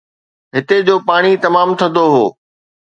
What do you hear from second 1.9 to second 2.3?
هو.